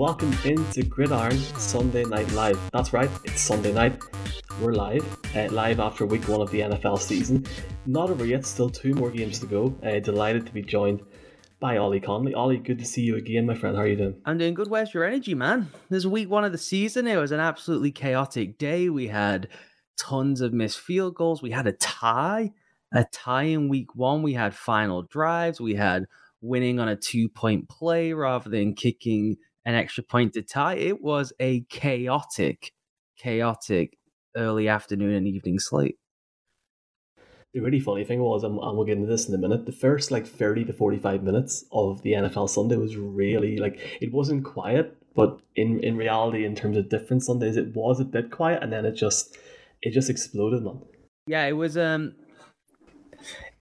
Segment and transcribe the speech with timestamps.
[0.00, 2.58] Welcome into Gridiron Sunday Night Live.
[2.72, 4.00] That's right, it's Sunday night.
[4.58, 5.04] We're live,
[5.36, 7.44] uh, live after week one of the NFL season.
[7.84, 9.76] Not over yet, still two more games to go.
[9.82, 11.02] Uh, delighted to be joined
[11.60, 12.32] by Ollie Connolly.
[12.32, 13.76] Ollie, good to see you again, my friend.
[13.76, 14.14] How are you doing?
[14.24, 14.70] I'm doing good.
[14.70, 15.68] Where's your energy, man?
[15.90, 17.06] This week one of the season.
[17.06, 18.88] It was an absolutely chaotic day.
[18.88, 19.48] We had
[19.98, 21.42] tons of missed field goals.
[21.42, 22.52] We had a tie,
[22.90, 24.22] a tie in week one.
[24.22, 25.60] We had final drives.
[25.60, 26.06] We had
[26.40, 30.74] winning on a two point play rather than kicking an extra point to tie.
[30.74, 32.72] It was a chaotic,
[33.18, 33.98] chaotic
[34.36, 35.96] early afternoon and evening slate.
[37.52, 40.12] The really funny thing was, and we'll get into this in a minute, the first
[40.12, 44.96] like 30 to 45 minutes of the NFL Sunday was really like, it wasn't quiet,
[45.16, 48.72] but in, in reality, in terms of different Sundays, it was a bit quiet and
[48.72, 49.36] then it just,
[49.82, 50.80] it just exploded, man.
[51.26, 52.14] Yeah, it was, um,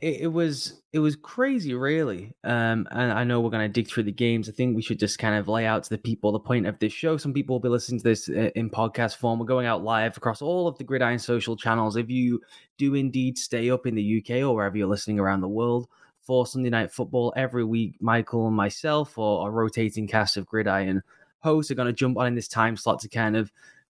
[0.01, 2.33] it, it was it was crazy, really.
[2.43, 4.49] Um, and I know we're going to dig through the games.
[4.49, 6.79] I think we should just kind of lay out to the people the point of
[6.79, 7.17] this show.
[7.17, 9.39] Some people will be listening to this uh, in podcast form.
[9.39, 11.95] We're going out live across all of the Gridiron social channels.
[11.95, 12.41] If you
[12.77, 15.87] do indeed stay up in the UK or wherever you're listening around the world
[16.21, 21.03] for Sunday Night Football every week, Michael and myself or a rotating cast of Gridiron
[21.41, 23.51] hosts are going to jump on in this time slot to kind of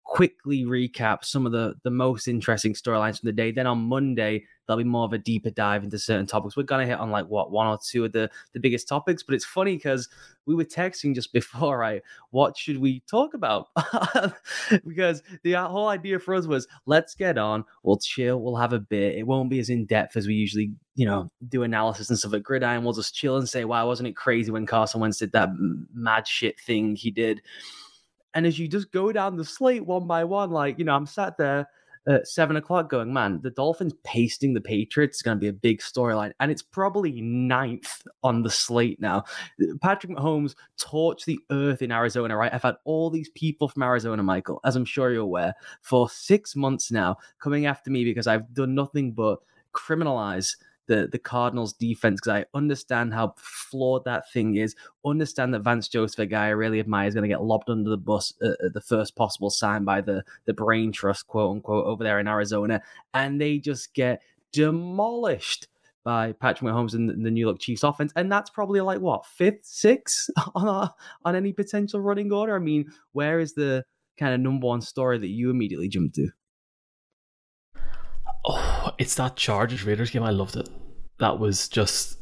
[0.04, 3.52] quickly recap some of the the most interesting storylines from the day.
[3.52, 6.56] Then on Monday, there'll be more of a deeper dive into certain topics.
[6.56, 9.34] We're gonna hit on like what one or two of the the biggest topics, but
[9.34, 10.08] it's funny because
[10.46, 12.02] we were texting just before, right?
[12.30, 13.68] What should we talk about?
[14.86, 18.72] because the uh, whole idea for us was let's get on, we'll chill, we'll have
[18.72, 19.16] a bit.
[19.16, 22.34] It won't be as in depth as we usually, you know, do analysis and stuff
[22.34, 22.84] at Gridiron.
[22.84, 25.50] We'll just chill and say, "Wow, wasn't it crazy when Carson Wentz did that
[25.92, 27.42] mad shit thing he did?"
[28.34, 31.06] And as you just go down the slate one by one, like, you know, I'm
[31.06, 31.66] sat there
[32.08, 35.52] at seven o'clock going, man, the Dolphins pasting the Patriots is going to be a
[35.52, 36.32] big storyline.
[36.40, 39.24] And it's probably ninth on the slate now.
[39.80, 42.52] Patrick Mahomes torched the earth in Arizona, right?
[42.52, 46.56] I've had all these people from Arizona, Michael, as I'm sure you're aware, for six
[46.56, 49.40] months now coming after me because I've done nothing but
[49.72, 54.74] criminalize the the Cardinals defense because I understand how flawed that thing is.
[55.04, 57.90] Understand that Vance Joseph, a guy I really admire, is going to get lobbed under
[57.90, 61.86] the bus at, at the first possible sign by the the brain trust, quote unquote,
[61.86, 62.82] over there in Arizona,
[63.14, 65.68] and they just get demolished
[66.02, 69.64] by Patrick Mahomes and the New York Chiefs offense, and that's probably like what fifth,
[69.64, 72.56] sixth on a, on any potential running order.
[72.56, 73.84] I mean, where is the
[74.18, 76.30] kind of number one story that you immediately jump to?
[79.00, 80.22] It's that Chargers Raiders game.
[80.22, 80.68] I loved it.
[81.20, 82.18] That was just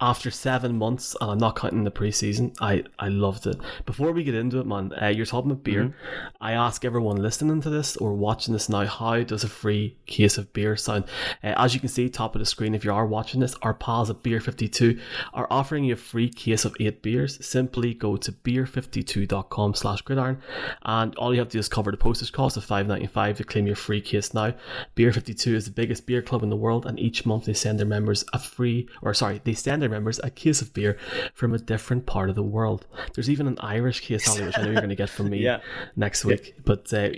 [0.00, 3.56] after seven months, and I'm not counting the preseason, I, I loved it.
[3.86, 5.84] Before we get into it, man, uh, you're talking about beer.
[5.84, 6.36] Mm-hmm.
[6.40, 10.36] I ask everyone listening to this or watching this now, how does a free case
[10.36, 11.04] of beer sound?
[11.42, 13.72] Uh, as you can see, top of the screen, if you are watching this, our
[13.72, 15.00] pals at Beer 52
[15.32, 17.44] are offering you a free case of eight beers.
[17.44, 20.42] Simply go to beer52.com slash gridiron,
[20.82, 23.66] and all you have to do is cover the postage cost of $5.95 to claim
[23.66, 24.52] your free case now.
[24.94, 27.78] Beer 52 is the biggest beer club in the world, and each month they send
[27.78, 30.98] their members a free, or sorry, they send their members a case of beer
[31.34, 32.86] from a different part of the world.
[33.14, 35.38] There's even an Irish case, Ollie, which I know you're going to get from me
[35.42, 35.60] yeah.
[35.96, 36.48] next week.
[36.48, 36.62] Yeah.
[36.64, 37.10] But uh,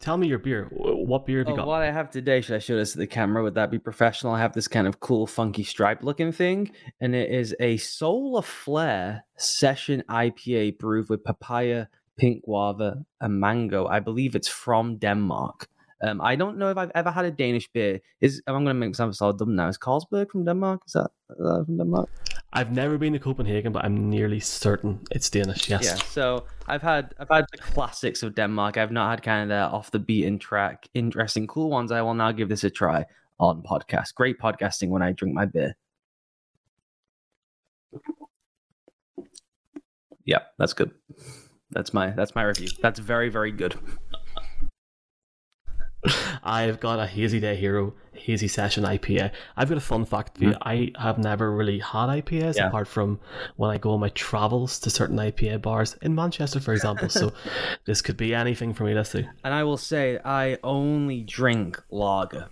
[0.00, 0.68] tell me your beer.
[0.70, 1.66] What beer have you oh, got?
[1.66, 3.42] What I have today, should I show this to the camera?
[3.42, 4.32] Would that be professional?
[4.32, 6.70] I have this kind of cool, funky stripe looking thing,
[7.00, 11.86] and it is a Solar Flare Session IPA brewed with papaya,
[12.18, 13.86] pink guava, and mango.
[13.86, 15.68] I believe it's from Denmark.
[16.00, 18.00] Um, I don't know if I've ever had a Danish beer.
[18.20, 19.68] Is I'm going to make myself sound dumb now.
[19.68, 20.82] Is Carlsberg from Denmark?
[20.86, 22.08] Is that, is that from Denmark?
[22.52, 25.68] I've never been to Copenhagen, but I'm nearly certain it's Danish.
[25.68, 25.84] Yes.
[25.84, 25.94] Yeah.
[25.96, 28.76] So I've had I've had the classics of Denmark.
[28.78, 31.92] I've not had kind of the off the beaten track, interesting, cool ones.
[31.92, 33.04] I will now give this a try
[33.38, 34.14] on podcast.
[34.14, 35.76] Great podcasting when I drink my beer.
[40.24, 40.90] Yeah, that's good.
[41.70, 42.68] That's my that's my review.
[42.80, 43.76] That's very very good.
[46.44, 49.32] I've got a Hazy Day Hero Hazy Session IPA.
[49.56, 50.50] I've got a fun fact for you.
[50.50, 50.58] Mm.
[50.62, 52.68] I have never really had IPAs yeah.
[52.68, 53.20] apart from
[53.56, 57.08] when I go on my travels to certain IPA bars in Manchester, for example.
[57.08, 57.32] so
[57.84, 58.94] this could be anything for me.
[58.94, 59.26] Let's see.
[59.44, 62.48] And I will say, I only drink lager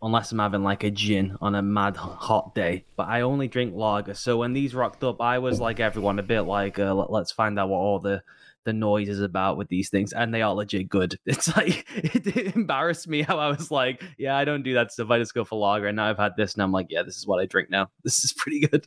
[0.00, 2.84] unless I'm having like a gin on a mad hot day.
[2.96, 4.14] But I only drink lager.
[4.14, 7.58] So when these rocked up, I was like everyone, a bit like, uh, let's find
[7.58, 8.22] out what all the
[8.68, 11.18] the noise is about with these things, and they are legit good.
[11.26, 14.92] It's like it, it, embarrassed me how I was like, yeah, I don't do that
[14.92, 15.10] stuff.
[15.10, 17.16] I just go for lager, and now I've had this, and I'm like, yeah, this
[17.16, 17.88] is what I drink now.
[18.04, 18.86] This is pretty good.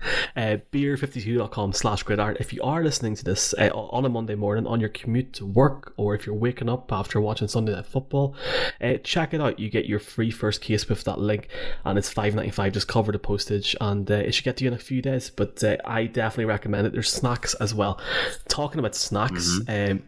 [0.36, 2.36] Uh, beer52.com slash gridiron.
[2.38, 5.46] If you are listening to this uh, on a Monday morning on your commute to
[5.46, 8.36] work or if you're waking up after watching Sunday Night Football,
[8.80, 9.58] uh, check it out.
[9.58, 11.48] You get your free first case with that link
[11.84, 12.72] and it's five ninety five.
[12.72, 15.28] Just cover the postage and uh, it should get to you in a few days.
[15.28, 16.92] But uh, I definitely recommend it.
[16.92, 18.00] There's snacks as well.
[18.46, 19.90] Talking about snacks, mm-hmm.
[19.90, 20.02] um,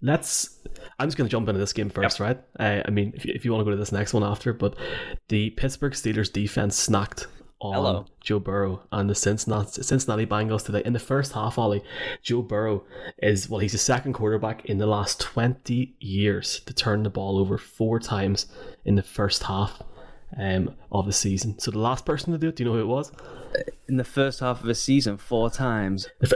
[0.00, 0.58] let's
[0.98, 2.26] I'm just going to jump into this game first, yep.
[2.26, 2.38] right?
[2.58, 4.54] Uh, I mean, if you, if you want to go to this next one after,
[4.54, 4.74] but
[5.28, 7.26] the Pittsburgh Steelers defense snacked
[7.60, 8.06] on Hello.
[8.20, 10.82] Joe Burrow and the Cincinnati, Cincinnati Bengals today.
[10.84, 11.82] In the first half, Ollie,
[12.22, 12.84] Joe Burrow
[13.18, 17.38] is, well, he's the second quarterback in the last 20 years to turn the ball
[17.38, 18.46] over four times
[18.84, 19.82] in the first half
[20.38, 21.58] um, of the season.
[21.58, 23.10] So the last person to do it, do you know who it was?
[23.88, 26.08] In the first half of a season, four times.
[26.20, 26.32] It,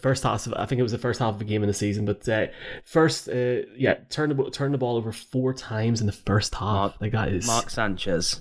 [0.00, 0.46] first half.
[0.46, 2.04] Of, I think it was the first half of the game in the season.
[2.04, 2.46] But uh,
[2.84, 6.62] first, uh, yeah, turn the turn the ball over four times in the first half.
[6.62, 8.40] Mark, like that is Mark Sanchez.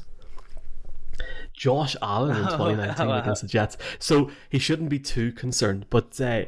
[1.57, 3.77] Josh Allen in 2019 against the Jets.
[4.00, 5.88] So he shouldn't be too concerned.
[5.89, 6.45] But uh,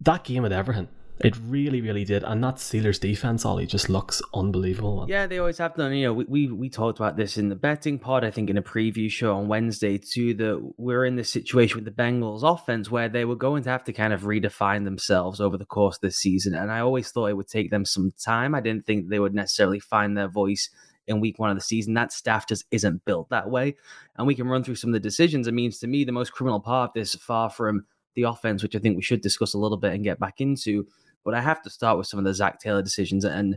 [0.00, 0.88] that game at Everton,
[1.20, 2.22] it really, really did.
[2.24, 5.06] And that Steelers defense, Ollie, just looks unbelievable.
[5.08, 5.94] Yeah, they always have done.
[5.94, 8.58] You know, we, we, we talked about this in the betting pod, I think in
[8.58, 12.90] a preview show on Wednesday, too, that we're in this situation with the Bengals offense
[12.90, 16.02] where they were going to have to kind of redefine themselves over the course of
[16.02, 16.54] this season.
[16.54, 18.54] And I always thought it would take them some time.
[18.54, 20.68] I didn't think they would necessarily find their voice
[21.12, 21.94] in week one of the season.
[21.94, 23.76] That staff just isn't built that way.
[24.16, 25.46] And we can run through some of the decisions.
[25.46, 28.74] It means to me, the most criminal part of this, far from the offense, which
[28.74, 30.86] I think we should discuss a little bit and get back into.
[31.24, 33.24] But I have to start with some of the Zac Taylor decisions.
[33.24, 33.56] And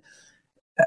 [0.80, 0.84] uh,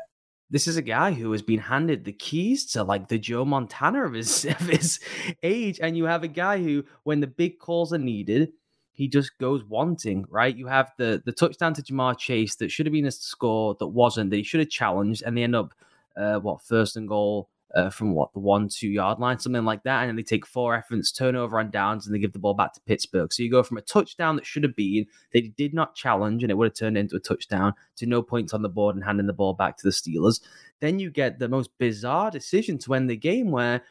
[0.50, 4.06] this is a guy who has been handed the keys to like the Joe Montana
[4.06, 5.00] of his, of his
[5.42, 5.80] age.
[5.82, 8.52] And you have a guy who, when the big calls are needed,
[8.98, 10.56] he just goes wanting, right?
[10.56, 13.86] You have the the touchdown to Ja'Marr Chase that should have been a score that
[13.86, 15.72] wasn't, that he should have challenged, and they end up
[16.18, 19.82] uh, what first and goal uh, from what the one two yard line, something like
[19.82, 22.54] that, and then they take four efforts, turnover on downs, and they give the ball
[22.54, 23.32] back to Pittsburgh.
[23.32, 26.50] So you go from a touchdown that should have been they did not challenge, and
[26.50, 29.26] it would have turned into a touchdown to no points on the board and handing
[29.26, 30.40] the ball back to the Steelers.
[30.80, 33.82] Then you get the most bizarre decision to end the game where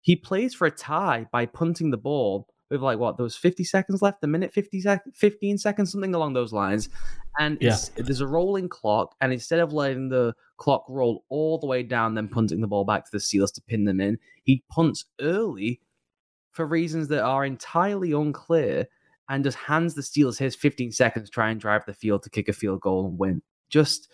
[0.00, 4.00] he plays for a tie by punting the ball with like what was 50 seconds
[4.00, 6.88] left a minute 50 sec- 15 seconds something along those lines
[7.38, 7.76] and yeah.
[7.96, 12.14] there's a rolling clock and instead of letting the clock roll all the way down
[12.14, 15.80] then punting the ball back to the Steelers to pin them in he punts early
[16.52, 18.86] for reasons that are entirely unclear
[19.30, 22.30] and just hands the Steelers his 15 seconds to try and drive the field to
[22.30, 24.08] kick a field goal and win just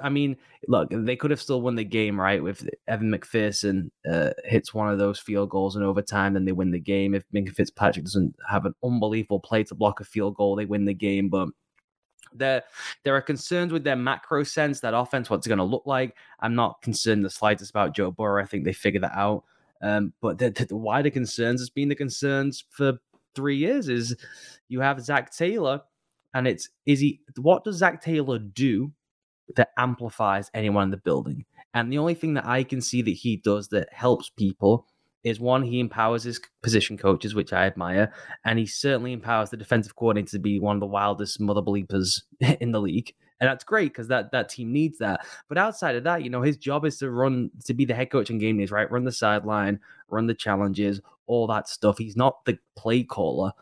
[0.00, 0.36] I mean,
[0.68, 2.40] look, they could have still won the game, right?
[2.40, 6.70] If Evan McPherson uh, hits one of those field goals in overtime, then they win
[6.70, 7.14] the game.
[7.14, 10.84] If Minkah Fitzpatrick doesn't have an unbelievable play to block a field goal, they win
[10.84, 11.28] the game.
[11.28, 11.48] But
[12.32, 12.62] there,
[13.04, 16.16] there are concerns with their macro sense, that offense, what's going to look like.
[16.40, 18.42] I'm not concerned the slightest about Joe Burrow.
[18.42, 19.44] I think they figured that out.
[19.82, 22.98] Um, but the, the, the wider concerns has been the concerns for
[23.34, 24.16] three years is
[24.68, 25.82] you have Zac Taylor,
[26.34, 28.92] and it's is he what does Zac Taylor do
[29.56, 31.44] that amplifies anyone in the building.
[31.74, 34.86] And the only thing that I can see that he does that helps people
[35.24, 38.12] is one, he empowers his position coaches, which I admire,
[38.44, 42.22] and he certainly empowers the defensive coordinator to be one of the wildest mother bleepers
[42.60, 43.14] in the league.
[43.40, 45.24] And that's great because that that team needs that.
[45.48, 48.10] But outside of that, you know, his job is to run to be the head
[48.10, 48.90] coach in game days, right?
[48.90, 51.96] Run the sideline, run the challenges, all that stuff.
[51.96, 53.52] He's not the play caller.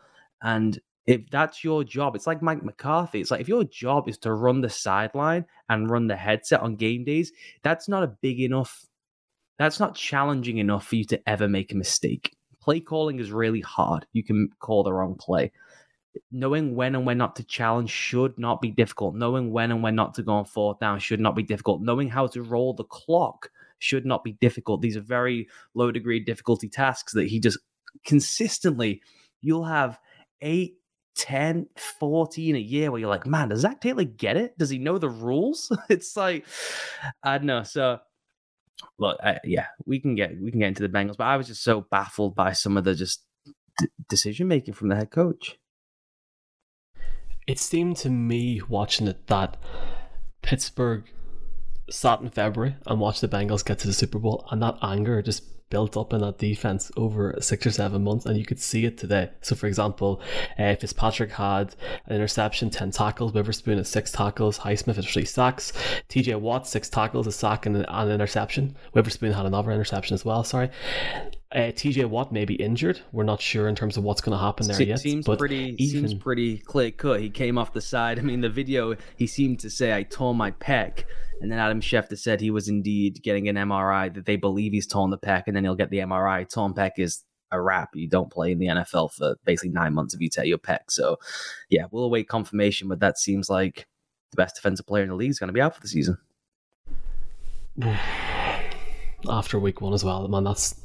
[0.41, 0.79] And
[1.09, 3.21] if that's your job, it's like Mike McCarthy.
[3.21, 6.75] It's like if your job is to run the sideline and run the headset on
[6.75, 7.31] game days,
[7.63, 8.85] that's not a big enough,
[9.59, 12.35] that's not challenging enough for you to ever make a mistake.
[12.61, 14.07] Play calling is really hard.
[14.13, 15.51] You can call the wrong play.
[16.31, 19.15] Knowing when and when not to challenge should not be difficult.
[19.15, 21.81] Knowing when and when not to go on fourth down should not be difficult.
[21.81, 24.81] Knowing how to roll the clock should not be difficult.
[24.81, 27.59] These are very low degree difficulty tasks that he just
[28.05, 29.01] consistently,
[29.41, 29.99] you'll have
[30.41, 30.75] eight
[31.15, 31.67] 10,
[31.99, 34.57] 14 a year where you're like, man, does Zac Taylor get it?
[34.57, 35.75] Does he know the rules?
[35.89, 36.45] it's like,
[37.23, 37.63] I don't know.
[37.63, 37.99] So,
[38.97, 41.63] look, yeah, we can get we can get into the Bengals, but I was just
[41.63, 43.23] so baffled by some of the just
[43.77, 45.57] d- decision making from the head coach.
[47.47, 49.57] It seemed to me watching it that
[50.41, 51.03] Pittsburgh
[51.89, 55.21] sat in February and watched the Bengals get to the Super Bowl, and that anger
[55.21, 58.85] just built up in that defense over six or seven months, and you could see
[58.85, 59.29] it today.
[59.41, 60.21] So, for example,
[60.57, 61.75] uh, Fitzpatrick had
[62.07, 65.73] an interception, 10 tackles, Witherspoon had six tackles, Highsmith had three sacks,
[66.09, 68.75] TJ Watt, six tackles, a sack, and an interception.
[68.93, 70.69] Witherspoon had another interception as well, sorry.
[71.51, 73.01] Uh, TJ Watt may be injured.
[73.11, 74.99] We're not sure in terms of what's going to happen there Se- yet.
[74.99, 76.07] Seems pretty even...
[76.07, 77.21] seems pretty clear cut.
[77.21, 78.19] He came off the side.
[78.19, 81.05] I mean, the video he seemed to say, "I tore my pec,"
[81.41, 84.13] and then Adam Schefter said he was indeed getting an MRI.
[84.13, 86.49] That they believe he's torn the pec, and then he'll get the MRI.
[86.49, 87.89] Torn pec is a wrap.
[87.93, 90.79] You don't play in the NFL for basically nine months if you tear your pec.
[90.89, 91.17] So,
[91.69, 93.87] yeah, we'll await confirmation, but that seems like
[94.31, 96.17] the best defensive player in the league is going to be out for the season.
[99.27, 100.75] After week one as well, man, that's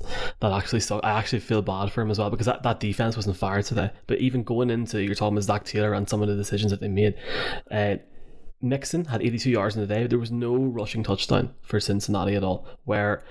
[0.40, 1.04] that actually stuck.
[1.04, 3.92] I actually feel bad for him as well because that, that defense wasn't fired today.
[4.08, 6.80] But even going into you're talking about Zac Taylor and some of the decisions that
[6.80, 7.14] they made,
[7.70, 7.96] uh,
[8.64, 10.06] Mixon had 82 yards in the day.
[10.06, 12.66] There was no rushing touchdown for Cincinnati at all.
[12.84, 13.22] Where,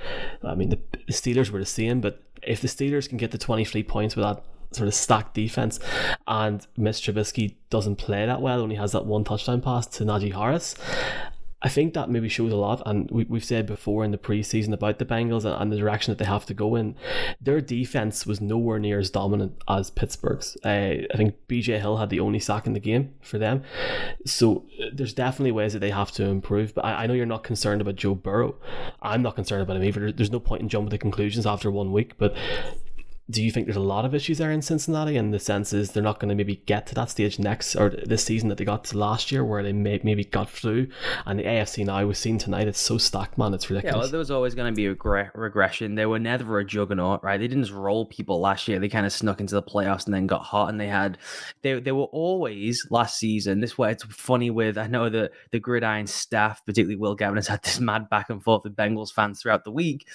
[0.44, 3.84] I mean, the Steelers were the same, but if the Steelers can get to 23
[3.84, 5.80] points with that sort of stacked defense,
[6.28, 10.34] and Mitch Trubisky doesn't play that well, only has that one touchdown pass to Najee
[10.34, 10.76] Harris,
[11.64, 12.82] I think that maybe shows a lot.
[12.86, 16.12] And we, we've said before in the preseason about the Bengals and, and, the direction
[16.12, 16.96] that they have to go in.
[17.40, 20.58] Their defense was nowhere near as dominant as Pittsburgh's.
[20.66, 23.64] Uh, I think BJ Hill had the only sack in the game for them.
[24.26, 26.76] So uh, there's definitely ways that they have to improve.
[26.76, 28.56] But I, I know you're not concerned about Joe Burrow.
[29.02, 30.12] I'm not concerned about him either.
[30.12, 32.18] There's no point in jumping to conclusions after one week.
[32.18, 32.36] But
[33.30, 35.16] do you think there's a lot of issues there in Cincinnati?
[35.16, 37.90] And the sense is they're not going to maybe get to that stage next or
[37.90, 40.88] this season that they got to last year, where they may, maybe got through.
[41.26, 43.54] And the AFC now we've seen tonight, it's so stacked, man.
[43.54, 43.96] It's ridiculous.
[43.96, 45.96] Yeah, well, there was always going to be a regre- regression.
[45.96, 47.40] They were never a juggernaut, right?
[47.40, 48.80] They didn't just roll people last year.
[48.80, 50.68] They kind of snuck into the playoffs and then got hot.
[50.68, 51.18] And they had,
[51.62, 53.62] they they were always last season.
[53.62, 57.48] This way, it's funny with I know that the gridiron staff, particularly Will Gavin, has
[57.48, 60.06] had this mad back and forth with Bengals fans throughout the week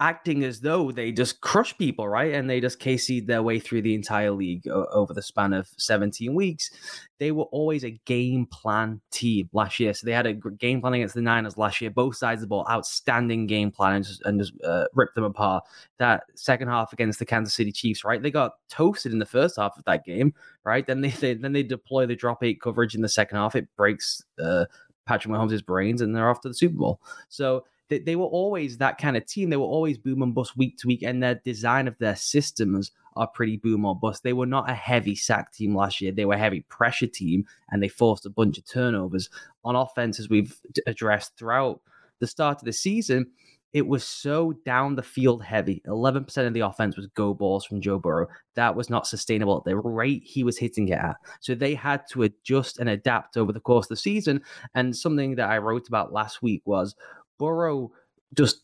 [0.00, 2.34] acting as though they just crush people, right?
[2.34, 6.34] And they just KC'd their way through the entire league over the span of 17
[6.34, 6.70] weeks.
[7.18, 9.94] They were always a game plan team last year.
[9.94, 12.46] So they had a game plan against the Niners last year, both sides of the
[12.48, 15.64] ball, outstanding game plan and just, and just uh, ripped them apart.
[15.98, 18.20] That second half against the Kansas City Chiefs, right?
[18.20, 20.34] They got toasted in the first half of that game,
[20.64, 20.86] right?
[20.86, 23.54] Then they, they then they deploy the drop eight coverage in the second half.
[23.54, 24.64] It breaks uh,
[25.06, 27.00] Patrick Mahomes' brains and they're off to the Super Bowl.
[27.28, 29.50] So they, they were always that kind of team.
[29.50, 32.90] They were always boom and bust week to week, and their design of their systems
[33.16, 34.22] are pretty boom or bust.
[34.22, 36.12] They were not a heavy sack team last year.
[36.12, 39.28] They were a heavy pressure team, and they forced a bunch of turnovers
[39.64, 41.80] on offense, as we've addressed throughout
[42.20, 43.26] the start of the season.
[43.72, 45.82] It was so down the field heavy.
[45.88, 48.28] 11% of the offense was go balls from Joe Burrow.
[48.54, 51.16] That was not sustainable at the rate he was hitting it at.
[51.40, 54.42] So they had to adjust and adapt over the course of the season.
[54.76, 56.94] And something that I wrote about last week was
[57.38, 57.92] Burrow
[58.34, 58.60] just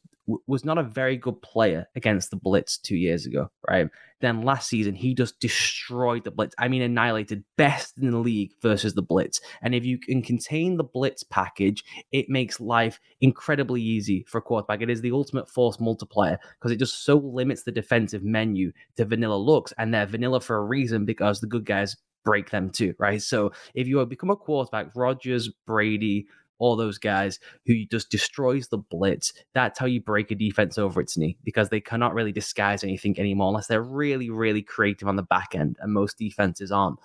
[0.47, 3.89] was not a very good player against the blitz two years ago, right?
[4.21, 6.55] Then last season he just destroyed the blitz.
[6.59, 9.41] I mean, annihilated best in the league versus the blitz.
[9.63, 14.43] And if you can contain the blitz package, it makes life incredibly easy for a
[14.43, 14.83] quarterback.
[14.83, 19.05] It is the ultimate force multiplier because it just so limits the defensive menu to
[19.05, 22.95] vanilla looks, and they're vanilla for a reason because the good guys break them too,
[22.99, 23.23] right?
[23.23, 26.27] So if you become a quarterback, Rodgers, Brady,
[26.61, 29.33] all those guys who just destroys the blitz.
[29.55, 33.19] That's how you break a defense over its knee because they cannot really disguise anything
[33.19, 36.99] anymore unless they're really, really creative on the back end, and most defenses aren't.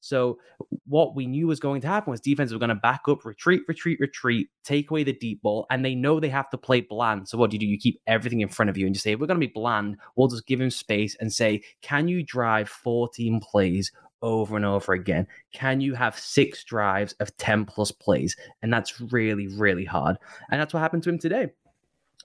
[0.00, 0.38] So
[0.86, 3.62] what we knew was going to happen was defense were going to back up, retreat,
[3.66, 7.28] retreat, retreat, take away the deep ball, and they know they have to play bland.
[7.28, 7.66] So what do you do?
[7.66, 9.96] You keep everything in front of you and just say, we're going to be bland.
[10.14, 13.90] We'll just give him space and say, can you drive 14 plays
[14.26, 15.26] over and over again.
[15.52, 18.36] Can you have six drives of 10 plus plays?
[18.60, 20.16] And that's really, really hard.
[20.50, 21.52] And that's what happened to him today.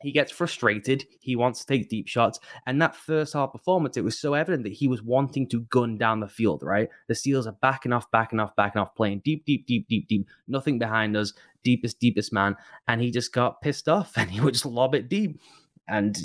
[0.02, 1.06] He gets frustrated.
[1.20, 2.40] He wants to take deep shots.
[2.66, 6.00] And that first half performance, it was so evident that he was wanting to gun
[6.00, 6.90] down the field, right?
[7.08, 10.28] The Steelers are backing off, backing off, backing off, playing deep, deep, deep, deep, deep.
[10.48, 11.34] Nothing behind us.
[11.64, 12.56] Deepest, deepest man.
[12.88, 15.40] And he just got pissed off and he would just lob it deep.
[15.88, 16.18] And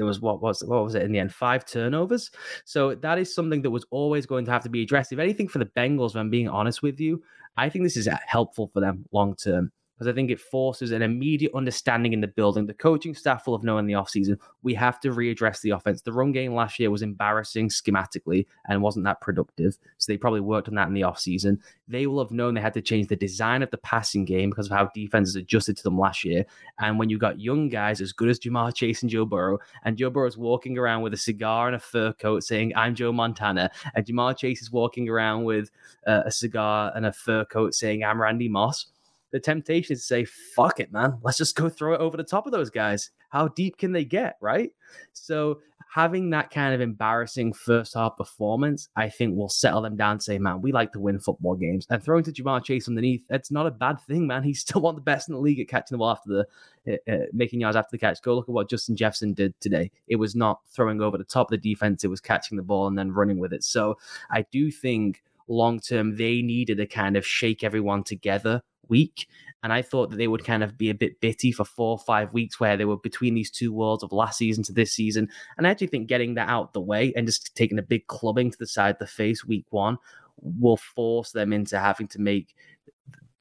[0.00, 1.32] there was what was what was it in the end?
[1.32, 2.30] Five turnovers?
[2.64, 5.12] So that is something that was always going to have to be addressed.
[5.12, 7.22] If anything for the bengals if i'm being honest with you
[7.56, 10.92] i think this is uh, helpful for them long term because I think it forces
[10.92, 12.64] an immediate understanding in the building.
[12.64, 16.00] The coaching staff will have known in the offseason we have to readdress the offense.
[16.00, 19.76] The run game last year was embarrassing schematically and wasn't that productive.
[19.98, 21.58] So they probably worked on that in the offseason.
[21.88, 24.66] They will have known they had to change the design of the passing game because
[24.66, 26.44] of how defenses adjusted to them last year.
[26.78, 29.96] And when you got young guys as good as Ja'Marr Chase and Joe Burrow, and
[29.96, 33.12] Joe Burrow is walking around with a cigar and a fur coat saying, I'm Joe
[33.12, 35.70] Montana, and Ja'Marr Chase is walking around with
[36.06, 38.86] uh, a cigar and a fur coat saying, I'm Randy Moss
[39.30, 41.18] the temptation is to say, fuck it, man.
[41.22, 43.10] Let's just go throw it over the top of those guys.
[43.28, 44.72] How deep can they get, right?
[45.12, 45.60] So
[45.92, 50.22] having that kind of embarrassing first half performance, I think will settle them down and
[50.22, 51.86] say, man, we like to win football games.
[51.90, 54.42] And throwing to Ja'Marr Chase underneath, that's not a bad thing, man.
[54.42, 56.46] He's still one of the best in the league at catching the ball after
[56.86, 58.22] the uh, making yards after the catch.
[58.22, 59.90] Go look at what Justin Jefferson did today.
[60.08, 62.86] It was not throwing over the top of the defense, it was catching the ball
[62.86, 63.64] and then running with it.
[63.64, 63.98] So
[64.30, 69.28] I do think long term they needed to kind of shake everyone together week.
[69.62, 71.98] And I thought that they would kind of be a bit bitty for four or
[71.98, 75.28] five weeks where they were between these two worlds of last season to this season.
[75.56, 78.50] And I actually think getting that out the way and just taking a big clubbing
[78.50, 79.98] to the side of the face week one
[80.42, 82.54] will force them into having to make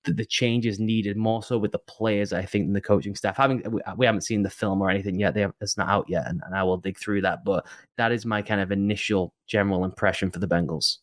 [0.03, 3.37] the, changes needed more so with the players, I think, than the coaching staff.
[3.37, 6.27] Having we, we haven't seen the film or anything yet; have, it's not out yet,
[6.27, 7.43] and, and I will dig through that.
[7.43, 10.97] But that is my kind of initial general impression for the Bengals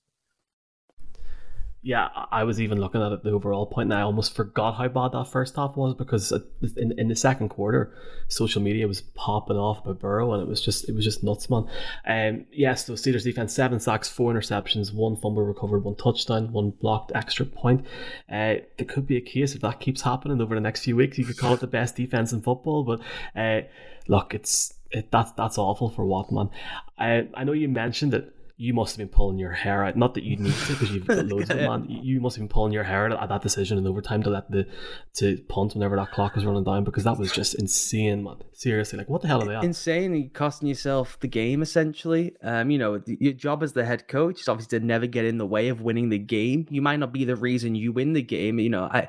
[1.86, 4.88] yeah, I was even looking at it the overall point, and I almost forgot how
[4.88, 6.32] bad that first half was because
[6.76, 7.94] in, in the second quarter,
[8.26, 11.48] social media was popping off about Burrow, and it was just it was just nuts,
[11.48, 11.68] man.
[12.04, 16.70] Um, yes, the Steelers defense seven sacks, four interceptions, one fumble recovered, one touchdown, one
[16.70, 17.86] blocked extra point.
[18.28, 21.18] Uh, there could be a case if that keeps happening over the next few weeks,
[21.18, 22.82] you could call it the best defense in football.
[22.82, 23.00] But
[23.40, 23.64] uh,
[24.08, 26.50] look, it's it, that's that's awful for what man.
[26.98, 29.96] I I know you mentioned it you must have been pulling your hair out.
[29.96, 31.86] Not that you need to, because you've got loads of it, man.
[31.88, 34.50] You must have been pulling your hair out at that decision in overtime to let
[34.50, 34.66] the
[35.14, 38.36] to punt whenever that clock was running down, because that was just insane, man.
[38.52, 39.64] Seriously, like what the hell are they at?
[39.64, 42.34] Insane, and costing yourself the game essentially.
[42.42, 45.36] Um, you know, your job as the head coach is obviously to never get in
[45.36, 46.66] the way of winning the game.
[46.70, 48.58] You might not be the reason you win the game.
[48.58, 49.08] You know, I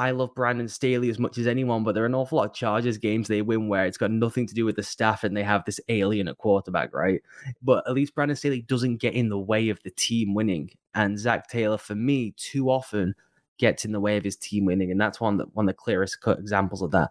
[0.00, 2.54] I love Brandon Staley as much as anyone, but there are an awful lot of
[2.54, 5.42] Chargers games they win where it's got nothing to do with the staff and they
[5.42, 7.20] have this alien at quarterback, right?
[7.62, 10.70] But at least Brandon Staley doesn't get in the way of the team winning.
[10.94, 13.14] And Zac Taylor, for me, too often
[13.58, 15.74] gets in the way of his team winning, and that's one that one of the
[15.74, 17.10] clearest cut examples of that.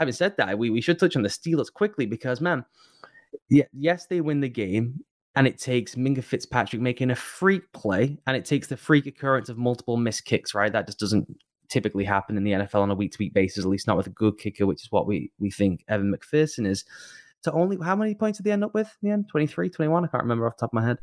[0.00, 2.64] Having said that, we, we should touch on the Steelers quickly because man,
[3.48, 5.04] yeah, yes, they win the game,
[5.36, 9.48] and it takes Minkah Fitzpatrick making a freak play, and it takes the freak occurrence
[9.48, 10.72] of multiple missed kicks, right?
[10.72, 11.28] That just doesn't
[11.74, 14.06] typically happen in the NFL on a week to week basis, at least not with
[14.06, 16.84] a good kicker, which is what we, we think Evan McPherson is.
[17.42, 19.28] To only, how many points did they end up with in the end?
[19.28, 20.04] 23, 21?
[20.04, 20.98] I can't remember off the top of my head.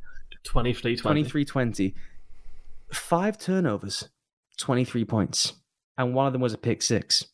[0.46, 1.24] 23 20.
[1.24, 1.96] 23 20.
[2.94, 4.08] Five turnovers,
[4.58, 5.54] 23 points.
[5.98, 7.26] And one of them was a pick six.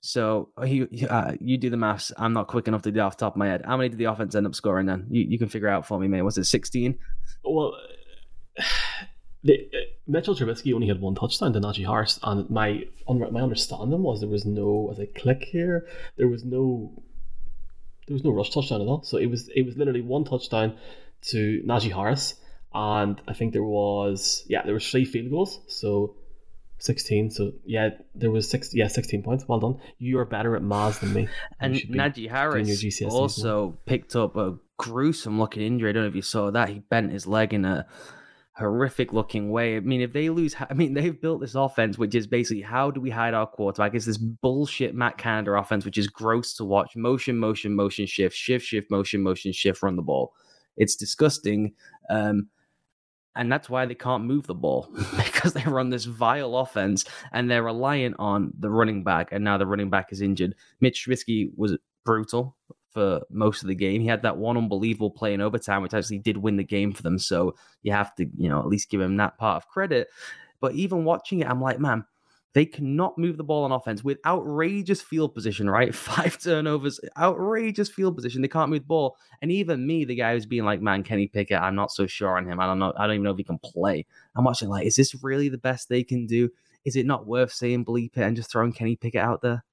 [0.00, 2.10] So he, uh, you do the maths.
[2.16, 3.62] I'm not quick enough to do off the top of my head.
[3.64, 5.06] How many did the offense end up scoring then?
[5.10, 6.22] You, you can figure out for me, mate.
[6.22, 6.98] Was it 16?
[7.44, 7.72] Well,
[9.42, 14.02] the, uh, Mitchell Trubisky only had one touchdown to Najee Harris, and my my understanding
[14.02, 16.92] was there was no as I click here, there was no
[18.06, 19.02] there was no rush touchdown at all.
[19.02, 20.76] So it was it was literally one touchdown
[21.28, 22.34] to Najee Harris,
[22.74, 26.16] and I think there was yeah there was three field goals, so
[26.78, 27.30] sixteen.
[27.30, 29.46] So yeah, there was six yeah sixteen points.
[29.48, 29.80] Well done.
[29.98, 31.28] You are better at maths than me.
[31.60, 35.90] And Najee Harris also picked up a gruesome looking injury.
[35.90, 36.68] I don't know if you saw that.
[36.68, 37.86] He bent his leg in a
[38.60, 39.76] horrific looking way.
[39.76, 42.90] I mean, if they lose, I mean, they've built this offense, which is basically how
[42.90, 43.94] do we hide our quarterback?
[43.94, 46.94] It's this bullshit Matt Canada offense, which is gross to watch.
[46.94, 50.32] Motion, motion, motion, shift, shift, shift, motion, motion, shift, run the ball.
[50.76, 51.72] It's disgusting.
[52.08, 52.48] Um,
[53.34, 57.50] and that's why they can't move the ball because they run this vile offense and
[57.50, 59.30] they're reliant on the running back.
[59.32, 60.54] And now the running back is injured.
[60.80, 62.56] Mitch Trubisky was brutal
[62.90, 64.00] for most of the game.
[64.00, 67.02] He had that one unbelievable play in overtime, which actually did win the game for
[67.02, 67.18] them.
[67.18, 70.08] So you have to, you know, at least give him that part of credit.
[70.60, 72.04] But even watching it, I'm like, man,
[72.52, 75.94] they cannot move the ball on offense with outrageous field position, right?
[75.94, 78.42] Five turnovers, outrageous field position.
[78.42, 79.16] They can't move the ball.
[79.40, 82.36] And even me, the guy who's being like, man, Kenny Pickett, I'm not so sure
[82.36, 82.60] on him.
[82.60, 82.92] I don't know.
[82.96, 84.04] I don't even know if he can play.
[84.34, 86.50] I'm watching like, is this really the best they can do?
[86.84, 89.64] Is it not worth saying bleep it and just throwing Kenny Pickett out there?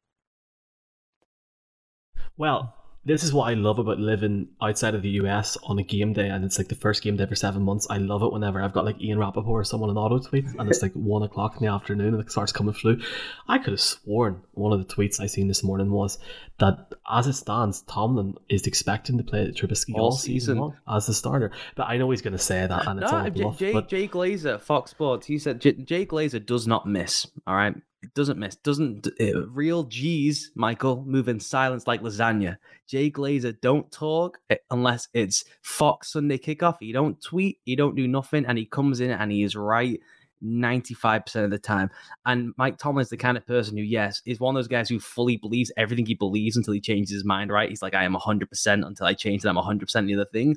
[2.37, 2.75] Well,
[3.07, 6.27] this is what I love about living outside of the US on a game day,
[6.27, 7.87] and it's like the first game day for seven months.
[7.89, 10.69] I love it whenever I've got like Ian Rapoport or someone in auto tweet, and
[10.69, 13.01] it's like one o'clock in the afternoon, and it starts coming through.
[13.47, 16.19] I could have sworn one of the tweets I seen this morning was
[16.59, 21.05] that as it stands, Tomlin is expecting to play Trubisky all, all season, long as
[21.05, 21.51] the starter.
[21.75, 23.59] But I know he's going to say that, and it's no, all bluff.
[23.59, 23.87] Jay, but...
[23.87, 27.25] Jay Glazer, Fox Sports, he said Jay Glazer does not miss.
[27.47, 28.55] All right, it doesn't miss.
[28.57, 32.57] Doesn't uh, real G's, Michael, move in silence like lasagna.
[32.85, 36.77] Jay Glazer don't talk eh, unless it's Fox Sunday kickoff.
[36.79, 37.59] He don't tweet.
[37.65, 39.99] He don't do nothing, and he comes in and he is right.
[40.43, 41.89] 95% of the time.
[42.27, 44.87] And Mike Tomlin is the kind of person who, yes, is one of those guys
[44.87, 47.69] who fully believes everything he believes until he changes his mind, right?
[47.69, 49.47] He's like, I am 100% until I change it.
[49.47, 50.55] I'm 100% the other thing.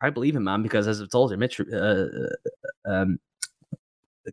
[0.00, 2.06] I believe him, man, because as I've told you, Mitch, uh, uh
[2.84, 3.20] um,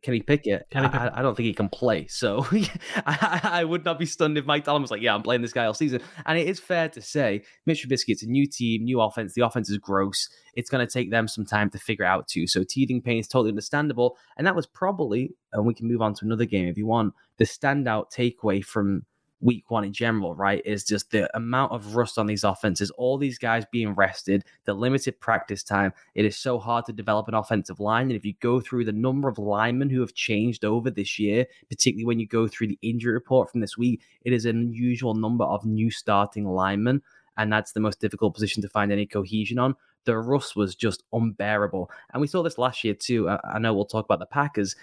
[0.01, 1.13] Kenny Pickett, Kenny Pickett.
[1.13, 2.07] I, I, don't think he can play.
[2.07, 2.45] So
[3.05, 5.53] I, I, would not be stunned if Mike Tomlin was like, "Yeah, I'm playing this
[5.53, 8.83] guy all season." And it is fair to say, Mitch Trubisky, it's a new team,
[8.83, 9.33] new offense.
[9.33, 10.29] The offense is gross.
[10.55, 12.47] It's going to take them some time to figure out too.
[12.47, 14.17] So teething pain is totally understandable.
[14.37, 17.13] And that was probably, and we can move on to another game if you want,
[17.37, 19.05] the standout takeaway from
[19.39, 23.17] week one in general, right, is just the amount of rust on these offenses, all
[23.17, 25.93] these guys being rested, the limited practice time.
[26.15, 28.07] It is so hard to develop an offensive line.
[28.07, 31.45] And if you go through the number of linemen who have changed over this year,
[31.69, 35.13] particularly when you go through the injury report from this week, it is an unusual
[35.13, 37.01] number of new starting linemen.
[37.37, 39.75] And that's the most difficult position to find any cohesion on.
[40.05, 41.91] The rust was just unbearable.
[42.11, 43.29] And we saw this last year too.
[43.29, 44.75] I, know we'll talk about the Packers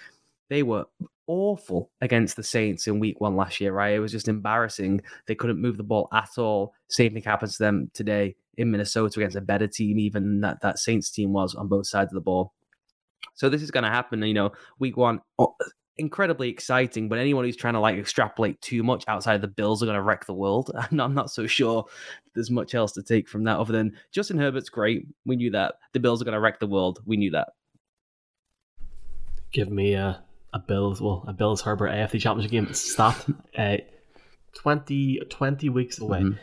[0.49, 0.85] they were
[1.27, 3.93] awful against the Saints in week one last year, right?
[3.95, 5.01] It was just embarrassing.
[5.27, 6.73] They couldn't move the ball at all.
[6.89, 10.79] Same thing happens to them today in Minnesota against a better team, even that that
[10.79, 12.53] Saints team was on both sides of the ball.
[13.33, 15.21] So this is going to happen, you know, week one.
[15.39, 15.55] Oh,
[15.97, 19.81] incredibly exciting, but anyone who's trying to like extrapolate too much outside of the Bills
[19.81, 20.71] are going to wreck the world.
[20.91, 21.85] And I'm not so sure
[22.33, 25.07] there's much else to take from that other than Justin Herbert's great.
[25.25, 25.75] We knew that.
[25.93, 26.99] The Bills are going to wreck the world.
[27.05, 27.49] We knew that.
[29.51, 30.21] Give me a
[30.55, 33.25] a Bills, well, a Bills Herbert AFC Championship game stat,
[33.57, 33.77] uh,
[34.53, 36.21] 20, 20 weeks away.
[36.21, 36.37] Mm-hmm.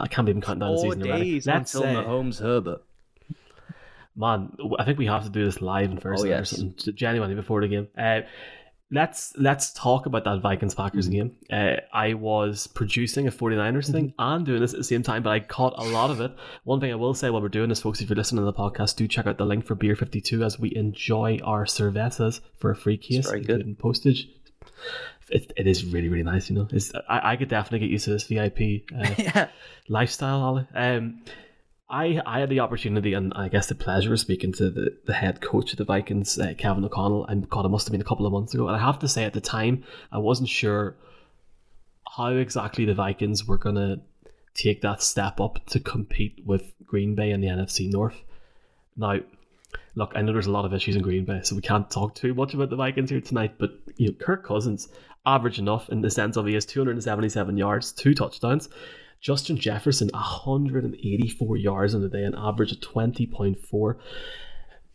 [0.00, 1.32] I can't even count down the season days already.
[1.34, 2.84] Let's until say, Mahomes Herbert.
[4.14, 6.52] Man, I think we have to do this live in first oh, yes.
[6.52, 6.94] or something.
[6.94, 7.88] Genuinely before the game.
[7.98, 8.20] Uh,
[8.90, 11.28] let's let's talk about that Vikings Packers mm-hmm.
[11.28, 11.36] game.
[11.50, 14.20] Uh, I was producing a 49ers thing mm-hmm.
[14.20, 16.34] and doing this at the same time, but I caught a lot of it.
[16.64, 18.52] One thing I will say while we're doing this, folks, if you're listening to the
[18.52, 22.70] podcast, do check out the link for Beer 52 as we enjoy our cervezas for
[22.70, 24.28] a free case, including postage.
[25.30, 26.68] It, it is really really nice, you know.
[26.70, 29.48] It's I, I could definitely get used to this VIP uh, yeah.
[29.88, 30.66] lifestyle, Ollie.
[30.74, 31.22] Um,
[31.90, 35.14] I I had the opportunity and I guess the pleasure of speaking to the, the
[35.14, 37.26] head coach of the Vikings, uh, Kevin O'Connell.
[37.26, 38.66] And God, it must have been a couple of months ago.
[38.68, 40.96] And I have to say, at the time, I wasn't sure
[42.16, 44.00] how exactly the Vikings were going to
[44.54, 48.16] take that step up to compete with Green Bay in the NFC North.
[48.96, 49.20] Now,
[49.94, 52.14] look, I know there's a lot of issues in Green Bay, so we can't talk
[52.14, 53.54] too much about the Vikings here tonight.
[53.58, 54.88] But you know, Kirk Cousins,
[55.24, 58.68] average enough in the sense of he has 277 yards, two touchdowns.
[59.20, 63.96] Justin Jefferson, 184 yards on the day, an average of 20.4.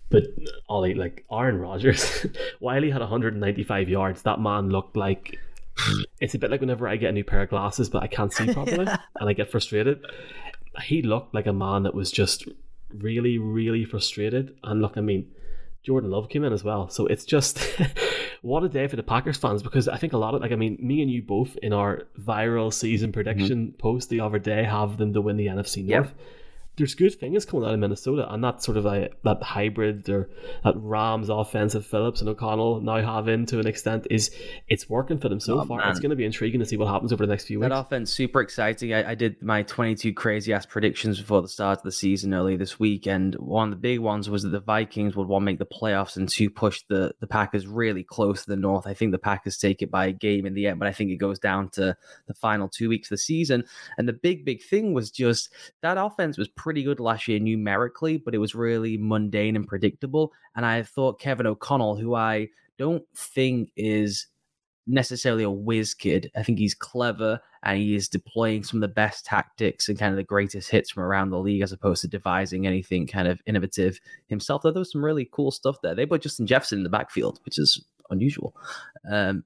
[0.10, 0.24] But
[0.70, 2.26] Ollie, like Aaron Rodgers,
[2.60, 5.40] while he had 195 yards, that man looked like
[6.22, 8.32] it's a bit like whenever I get a new pair of glasses, but I can't
[8.32, 10.06] see properly and I get frustrated.
[10.84, 12.48] He looked like a man that was just
[12.94, 14.56] really, really frustrated.
[14.64, 15.32] And look, I mean,
[15.84, 16.90] Jordan Love came in as well.
[16.90, 17.60] So it's just
[18.42, 20.56] what a day for the Packers fans because I think a lot of like I
[20.56, 23.78] mean me and you both in our viral season prediction mm-hmm.
[23.78, 26.08] post the other day have them to win the NFC North.
[26.08, 26.18] Yep
[26.76, 30.30] there's good things coming out of Minnesota, and that sort of a that hybrid or
[30.64, 34.32] that Rams offensive Phillips and O'Connell now have in to an extent is
[34.68, 35.80] it's working for them so oh, far.
[35.80, 35.90] Man.
[35.90, 37.70] It's going to be intriguing to see what happens over the next few weeks.
[37.70, 38.92] That offense super exciting.
[38.94, 42.58] I, I did my 22 crazy ass predictions before the start of the season early
[42.58, 45.60] this week, and one of the big ones was that the Vikings would one make
[45.60, 48.88] the playoffs and two push the the Packers really close to the North.
[48.88, 51.12] I think the Packers take it by a game in the end, but I think
[51.12, 51.96] it goes down to
[52.28, 53.64] the final two weeks of the season.
[54.00, 55.50] And the big big thing was just
[55.84, 60.32] that offense was pretty good last year numerically, but it was really mundane and predictable.
[60.56, 62.48] And I thought Kevin O'Connell, who I
[62.78, 64.28] don't think is
[64.88, 66.32] necessarily a whiz kid.
[66.36, 70.12] I think he's clever and he is deploying some of the best tactics and kind
[70.12, 73.42] of the greatest hits from around the league as opposed to devising anything kind of
[73.46, 74.62] innovative himself.
[74.62, 75.96] Though there was some really cool stuff there.
[75.96, 78.56] They put Justin Jefferson in the backfield, which is unusual.
[79.10, 79.44] Um,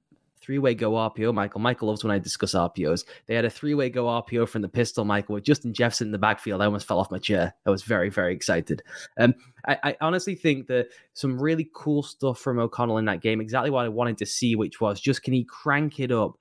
[0.48, 1.60] three-way go RPO, Michael.
[1.60, 3.04] Michael loves when I discuss RPOs.
[3.26, 6.18] They had a three-way go RPO from the pistol, Michael, with Justin Jefferson in the
[6.18, 6.62] backfield.
[6.62, 7.52] I almost fell off my chair.
[7.66, 8.82] I was very, very excited.
[9.18, 9.34] Um,
[9.66, 13.42] I, I honestly think that some really cool stuff from O'Connell in that game.
[13.42, 16.38] Exactly what I wanted to see, which was just can he crank it up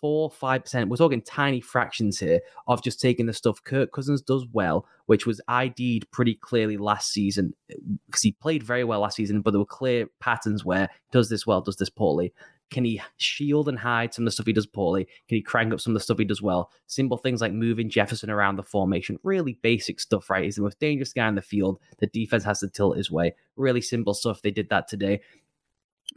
[0.00, 0.88] four, five percent.
[0.88, 5.26] We're talking tiny fractions here of just taking the stuff Kirk Cousins does well, which
[5.26, 7.52] was ID'd pretty clearly last season
[8.06, 11.46] because he played very well last season, but there were clear patterns where does this
[11.46, 12.32] well, does this poorly.
[12.72, 15.04] Can he shield and hide some of the stuff he does poorly?
[15.04, 16.70] Can he crank up some of the stuff he does well?
[16.86, 20.44] Simple things like moving Jefferson around the formation, really basic stuff, right?
[20.44, 21.78] He's the most dangerous guy in the field.
[21.98, 23.34] The defense has to tilt his way.
[23.56, 24.40] Really simple stuff.
[24.40, 25.20] They did that today.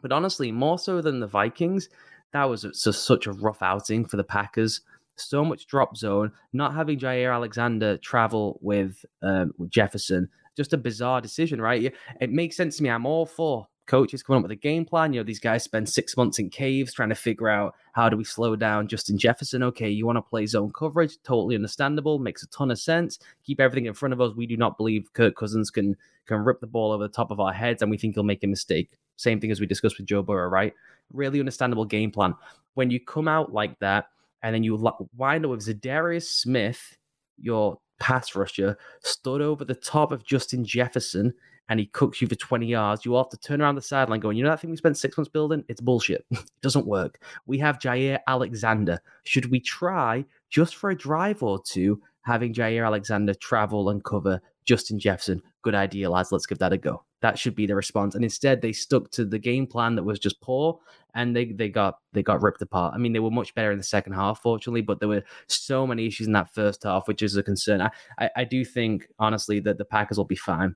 [0.02, 1.89] But honestly, more so than the Vikings,
[2.32, 4.80] that was just such a rough outing for the Packers.
[5.18, 10.78] So much drop zone, not having Jaire Alexander travel with, um, with Jefferson, just a
[10.78, 11.94] bizarre decision, right?
[12.22, 12.89] It makes sense to me.
[12.89, 15.13] I'm all for coaches coming up with a game plan.
[15.13, 18.17] You know, these guys spend six months in caves trying to figure out how do
[18.17, 19.63] we slow down Justin Jefferson.
[19.63, 23.19] Okay, you want to play zone coverage, totally understandable, makes a ton of sense.
[23.43, 24.36] Keep everything in front of us.
[24.36, 25.95] We do not believe Kirk Cousins can
[26.26, 28.43] can rip the ball over the top of our heads, and we think he'll make
[28.43, 28.91] a mistake.
[29.15, 30.74] Same thing as we discussed with Joe Burrow, right?
[31.13, 32.34] Really understandable game plan.
[32.74, 34.08] When you come out like that,
[34.41, 34.76] and then you
[35.15, 36.98] wind up with Za'Darius Smith,
[37.38, 41.34] your pass rusher stood over the top of Justin Jefferson
[41.69, 44.38] and he cooks you for 20 yards, you have to turn around the sideline going,
[44.38, 45.63] you know that thing we spent six months building?
[45.67, 46.25] It's bullshit.
[46.32, 47.19] it doesn't work.
[47.45, 48.99] We have Jaire Alexander.
[49.23, 54.41] Should we try just for a drive or two having Jaire Alexander travel and cover
[54.65, 55.41] Justin Jefferson?
[55.63, 56.32] Good idea, lads.
[56.32, 57.04] Let's give that a go.
[57.21, 58.13] That should be the response.
[58.13, 60.80] And instead they stuck to the game plan that was just poor
[61.15, 62.93] and they, they got they got ripped apart.
[62.93, 65.88] I mean, they were much better in the second half, fortunately, but there were so
[65.88, 67.82] many issues in that first half, which is a concern.
[67.82, 70.75] I, I, I do think honestly that the Packers will be fine.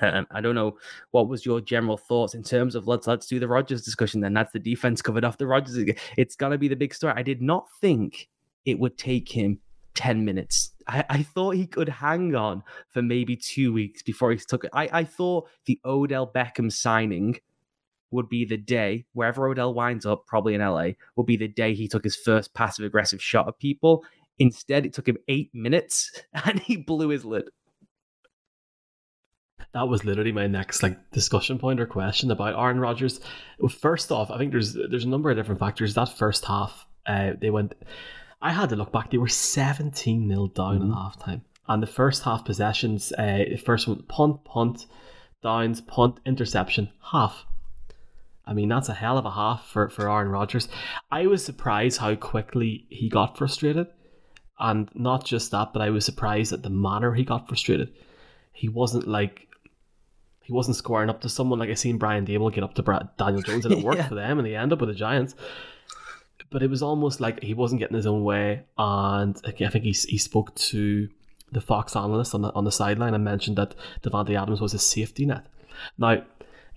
[0.00, 0.78] Um, I don't know
[1.10, 4.20] what was your general thoughts in terms of let's let's do the Rodgers discussion.
[4.20, 5.76] Then that's the defense covered off the Rodgers.
[6.16, 7.14] It's gonna be the big story.
[7.16, 8.28] I did not think
[8.64, 9.58] it would take him
[9.94, 10.70] ten minutes.
[10.86, 14.70] I, I thought he could hang on for maybe two weeks before he took it.
[14.72, 17.38] I, I thought the Odell Beckham signing
[18.10, 21.74] would be the day wherever Odell winds up, probably in LA, would be the day
[21.74, 24.04] he took his first passive aggressive shot at people.
[24.38, 26.10] Instead, it took him eight minutes
[26.44, 27.44] and he blew his lid
[29.72, 33.20] that was literally my next like discussion point or question about Aaron Rodgers.
[33.80, 35.94] First off, I think there's there's a number of different factors.
[35.94, 37.74] That first half, uh, they went.
[38.42, 39.10] I had to look back.
[39.10, 40.92] They were 17 nil down mm-hmm.
[40.92, 44.86] at halftime, and the first half possessions, uh, first one punt, punt,
[45.42, 47.44] downs, punt, interception, half.
[48.46, 50.68] I mean, that's a hell of a half for, for Aaron Rodgers.
[51.12, 53.86] I was surprised how quickly he got frustrated.
[54.58, 57.92] And not just that, but I was surprised at the manner he got frustrated.
[58.52, 59.46] He wasn't like
[60.50, 63.08] he wasn't scoring up to someone like I seen Brian Daboll get up to Brad,
[63.16, 64.08] Daniel Jones, and it worked yeah.
[64.08, 65.36] for them, and they end up with the Giants.
[66.50, 69.92] But it was almost like he wasn't getting his own way, and I think he
[69.92, 71.08] he spoke to
[71.52, 74.78] the Fox analyst on the on the sideline and mentioned that Davante Adams was a
[74.80, 75.46] safety net.
[75.98, 76.24] Now,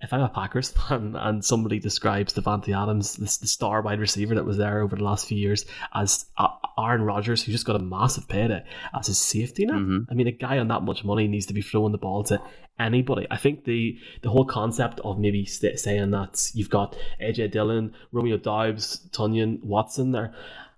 [0.03, 4.35] if I'm a Packers fan and somebody describes Davante Adams, the, the star wide receiver
[4.35, 7.77] that was there over the last few years, as uh, Aaron Rodgers, who just got
[7.77, 8.63] a massive payday,
[8.93, 10.11] as his safety net, mm-hmm.
[10.11, 12.41] I mean, a guy on that much money needs to be throwing the ball to
[12.77, 13.25] anybody.
[13.31, 17.93] I think the the whole concept of maybe st- saying that you've got AJ Dillon,
[18.11, 20.33] Romeo Doubs, Tonyan Watson there,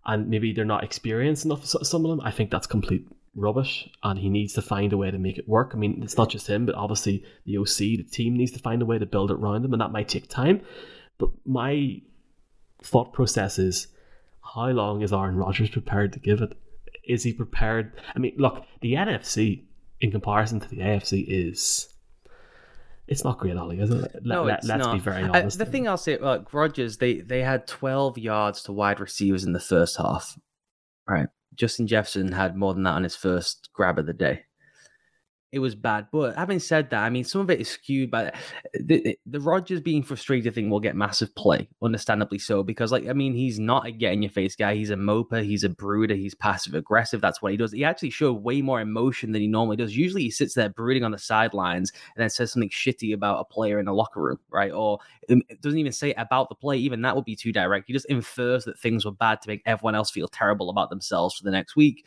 [0.05, 1.65] and maybe they're not experienced enough.
[1.65, 5.11] Some of them, I think that's complete rubbish and he needs to find a way
[5.11, 5.71] to make it work.
[5.73, 8.81] I mean, it's not just him, but obviously the OC, the team needs to find
[8.81, 10.61] a way to build it around him, and that might take time.
[11.17, 12.01] But my
[12.81, 13.87] thought process is
[14.41, 16.57] how long is Aaron Rodgers prepared to give it?
[17.03, 17.93] Is he prepared?
[18.15, 19.63] I mean, look, the NFC
[20.01, 21.89] in comparison to the AFC is
[23.07, 24.01] it's not great, Ollie, is it?
[24.01, 25.59] Let, no, let, us be very honest.
[25.59, 29.53] The thing I'll say, like Rodgers, they they had 12 yards to wide receivers in
[29.53, 30.37] the first half.
[31.07, 31.27] Right.
[31.55, 34.45] Justin Jefferson had more than that on his first grab of the day
[35.55, 36.07] it was bad.
[36.11, 38.33] But having said that, I mean, some of it is skewed by
[38.73, 40.53] the, the Rodgers being frustrated.
[40.53, 44.11] Thing will get massive play, understandably so, because like I mean, he's not a get
[44.11, 44.75] in your face guy.
[44.75, 45.41] He's a moper.
[45.41, 46.13] He's a brooder.
[46.13, 47.21] He's passive aggressive.
[47.21, 47.71] That's what he does.
[47.71, 49.95] He actually showed way more emotion than he normally does.
[49.95, 53.45] Usually, he sits there brooding on the sidelines and then says something shitty about a
[53.45, 54.73] player in the locker room, right?
[54.73, 56.75] Or um, doesn't even say about the play.
[56.77, 57.87] Even that would be too direct.
[57.87, 61.35] He just infers that things were bad to make everyone else feel terrible about themselves
[61.35, 62.03] for the next week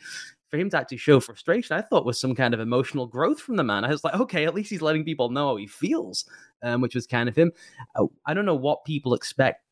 [0.49, 3.55] for him to actually show frustration, I thought was some kind of emotional growth from
[3.55, 3.85] the man.
[3.85, 6.25] I was like, okay, at least he's letting people know how he feels,
[6.63, 7.51] um, which was kind of him.
[7.95, 9.63] Uh, I don't know what people expect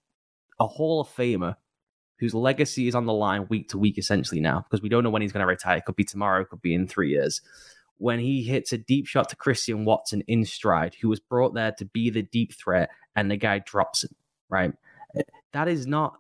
[0.59, 1.55] a Hall of Famer
[2.19, 5.09] whose legacy is on the line week to week, essentially now, because we don't know
[5.09, 5.77] when he's going to retire.
[5.77, 7.41] It could be tomorrow, it could be in three years.
[7.99, 11.73] When he hits a deep shot to Christian Watson in stride, who was brought there
[11.73, 14.11] to be the deep threat, and the guy drops it,
[14.49, 14.71] right?
[15.17, 15.21] Uh,
[15.53, 16.17] that is not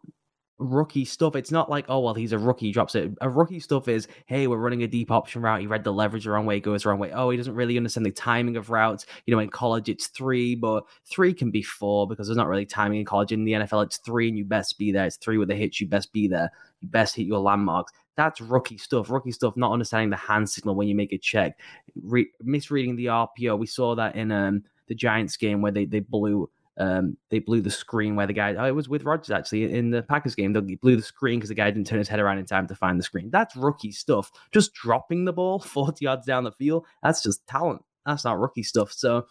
[0.59, 1.35] rookie stuff.
[1.35, 3.11] It's not like, oh, well, he's a rookie, he drops it.
[3.21, 5.61] A rookie stuff is, hey, we're running a deep option route.
[5.61, 7.11] He read the leverage the wrong way, goes the wrong way.
[7.11, 9.05] Oh, he doesn't really understand the timing of routes.
[9.25, 12.65] You know, in college, it's three, but three can be four because there's not really
[12.65, 13.31] timing in college.
[13.31, 15.05] In the NFL, it's three and you best be there.
[15.05, 16.51] It's three with the hits, you best be there.
[16.81, 17.93] You best hit your landmarks.
[18.15, 19.09] That's rookie stuff.
[19.09, 21.59] Rookie stuff, not understanding the hand signal when you make a check,
[22.03, 23.57] Re- misreading the RPO.
[23.59, 27.61] We saw that in um, the Giants game where they, they blew um, they blew
[27.61, 30.53] the screen where the guy, oh, it was with Rodgers actually in the Packers game.
[30.53, 32.75] They blew the screen because the guy didn't turn his head around in time to
[32.75, 33.29] find the screen.
[33.31, 34.31] That's rookie stuff.
[34.51, 37.83] Just dropping the ball 40 yards down the field, that's just talent.
[38.05, 38.91] That's not rookie stuff.
[38.91, 39.25] So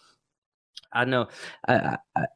[0.92, 1.28] I know.
[1.68, 2.26] I, I,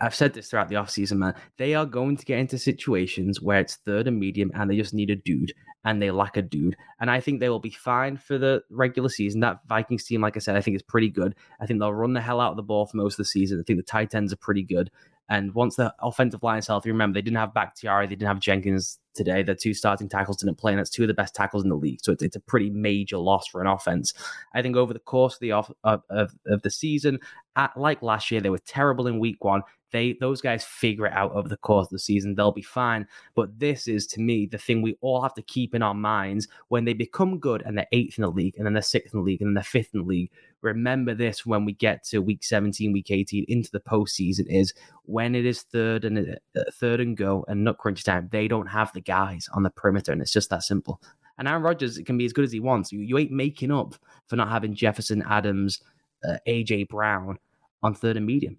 [0.00, 1.34] I've said this throughout the offseason, man.
[1.56, 4.92] They are going to get into situations where it's third and medium and they just
[4.92, 5.54] need a dude
[5.84, 6.76] and they lack a dude.
[7.00, 9.40] And I think they will be fine for the regular season.
[9.40, 11.34] That Vikings team, like I said, I think is pretty good.
[11.60, 13.58] I think they'll run the hell out of the ball for most of the season.
[13.58, 14.90] I think the tight ends are pretty good.
[15.28, 18.38] And once the offensive line is healthy, remember they didn't have Bakhtiari, they didn't have
[18.38, 19.42] Jenkins today.
[19.42, 21.76] The two starting tackles didn't play, and that's two of the best tackles in the
[21.76, 21.98] league.
[22.02, 24.12] So it's, it's a pretty major loss for an offense.
[24.54, 27.18] I think over the course of the off, of, of, of the season,
[27.56, 29.62] at, like last year, they were terrible in week one.
[29.92, 32.34] They those guys figure it out over the course of the season.
[32.34, 33.06] They'll be fine.
[33.34, 36.48] But this is to me the thing we all have to keep in our minds
[36.68, 39.20] when they become good and they're eighth in the league and then they're sixth in
[39.20, 40.30] the league and then they're fifth in the league.
[40.62, 45.34] Remember this when we get to week 17, week 18 into the postseason is when
[45.34, 48.28] it is third and uh, third and go and nut crunch time.
[48.32, 51.00] They don't have the guys on the perimeter, and it's just that simple.
[51.38, 52.92] And Aaron Rodgers can be as good as he wants.
[52.92, 53.94] You, you ain't making up
[54.26, 55.80] for not having Jefferson, Adams,
[56.26, 57.38] uh, AJ Brown
[57.82, 58.56] on third and medium.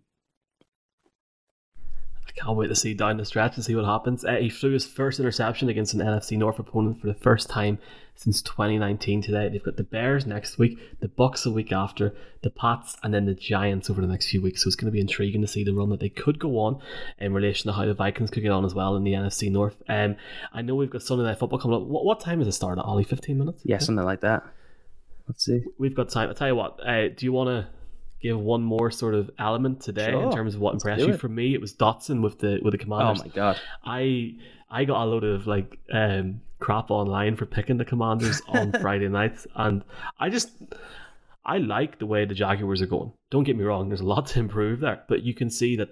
[2.37, 4.23] I can't wait to see down the stretch and see what happens.
[4.23, 7.79] Uh, he threw his first interception against an NFC North opponent for the first time
[8.15, 9.49] since 2019 today.
[9.49, 13.25] They've got the Bears next week, the Bucks a week after, the Pats, and then
[13.25, 14.63] the Giants over the next few weeks.
[14.63, 16.79] So it's going to be intriguing to see the run that they could go on
[17.19, 19.81] in relation to how the Vikings could get on as well in the NFC North.
[19.87, 20.15] Um,
[20.53, 21.87] I know we've got Sunday Night Football coming up.
[21.87, 23.03] What, what time is it start at, Ollie?
[23.03, 23.61] 15 minutes?
[23.63, 24.43] Yeah, something like that.
[25.27, 25.63] Let's see.
[25.77, 26.29] We've got time.
[26.29, 27.67] I'll tell you what, uh, do you want to
[28.21, 30.23] give one more sort of element today sure.
[30.23, 31.17] in terms of what Let's impressed you?
[31.17, 33.21] For me, it was Dotson with the with the Commanders.
[33.21, 33.59] Oh my god!
[33.83, 34.35] I
[34.69, 39.07] I got a load of like um, crap online for picking the Commanders on Friday
[39.07, 39.83] nights, and
[40.19, 40.51] I just
[41.45, 43.13] I like the way the Jaguars are going.
[43.29, 45.89] Don't get me wrong; there's a lot to improve there, but you can see that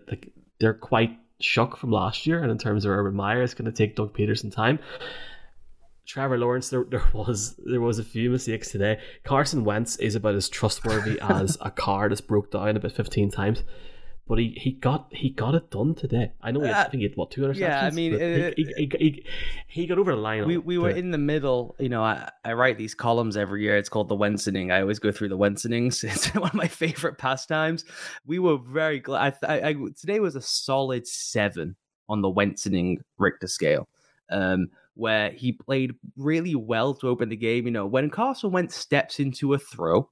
[0.60, 3.76] they're quite shook from last year, and in terms of Urban Meyer, it's going to
[3.76, 4.80] take Doug Pederson time.
[6.06, 9.00] Trevor Lawrence, there, there was there was a few mistakes today.
[9.24, 13.64] Carson Wentz is about as trustworthy as a car that's broke down about fifteen times,
[14.28, 16.32] but he, he got he got it done today.
[16.42, 17.60] I know he had, uh, I think he had what two interceptions.
[17.60, 19.26] Yeah, I mean, it, he, he, he,
[19.68, 20.48] he, got over the line.
[20.48, 21.76] We we were in the middle.
[21.80, 23.78] You know, I, I write these columns every year.
[23.78, 24.72] It's called the Wentzening.
[24.72, 26.04] I always go through the Wentzenings.
[26.16, 27.86] It's one of my favorite pastimes.
[28.26, 29.38] We were very glad.
[29.44, 31.76] I, I, I today was a solid seven
[32.10, 33.88] on the Wentzening Richter scale.
[34.32, 37.66] Um, where he played really well to open the game.
[37.66, 40.10] You know, when Carson Wentz steps into a throw,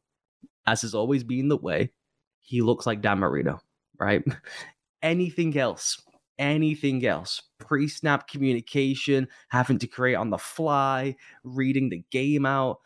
[0.67, 1.91] as has always been the way,
[2.39, 3.60] he looks like Dan Marino,
[4.00, 4.24] right?
[5.02, 6.02] anything else,
[6.38, 12.80] anything else, pre snap communication, having to create on the fly, reading the game out,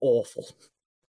[0.00, 0.46] awful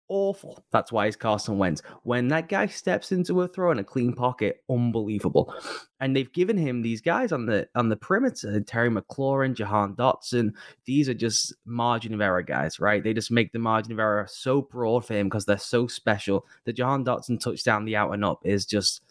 [0.09, 0.63] awful.
[0.71, 1.81] That's why he's Carson Wentz.
[2.03, 5.53] When that guy steps into a throw in a clean pocket, unbelievable.
[5.99, 10.51] And they've given him these guys on the on the perimeter, Terry McLaurin, Jahan Dotson.
[10.85, 13.03] These are just margin of error guys, right?
[13.03, 16.45] They just make the margin of error so broad for him because they're so special.
[16.65, 19.01] The Jahan Dotson touchdown, the out and up, is just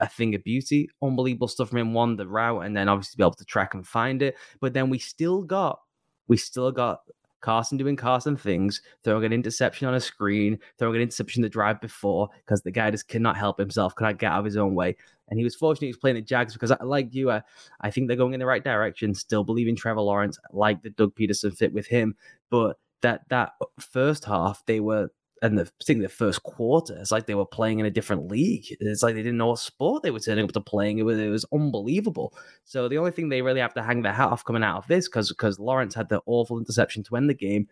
[0.00, 0.88] a thing of beauty.
[1.02, 1.94] Unbelievable stuff from him.
[1.94, 4.36] One, the route, and then obviously be able to track and find it.
[4.60, 5.80] But then we still got
[6.28, 7.00] we still got
[7.40, 11.80] Carson doing Carson things, throwing an interception on a screen, throwing an interception the drive
[11.80, 14.96] before, because the guy just cannot help himself, cannot get out of his own way.
[15.28, 17.42] And he was fortunate he was playing the Jags because, I, like you, I,
[17.80, 19.14] I think they're going in the right direction.
[19.14, 22.14] Still believe in Trevor Lawrence, like the Doug Pederson fit with him.
[22.50, 25.10] But that that first half, they were
[25.42, 28.66] and the particularly the first quarter, it's like they were playing in a different league.
[28.80, 30.98] It's like they didn't know what sport they were turning up to playing.
[30.98, 32.34] It was it was unbelievable.
[32.64, 34.88] So the only thing they really have to hang their hat off coming out of
[34.88, 37.68] this, because because Lawrence had the awful interception to end the game.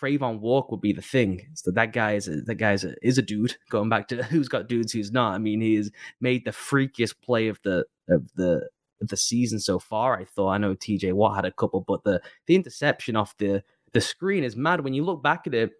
[0.00, 1.46] Travon Walk would be the thing.
[1.54, 3.56] So that guy is a, that guy is a, is a dude.
[3.70, 5.34] Going back to who's got dudes, who's not.
[5.34, 5.90] I mean, he has
[6.20, 8.68] made the freakiest play of the of the
[9.00, 10.18] of the season so far.
[10.18, 10.50] I thought.
[10.50, 11.12] I know T.J.
[11.12, 13.62] Watt had a couple, but the the interception off the
[13.92, 14.82] the screen is mad.
[14.82, 15.70] When you look back at it,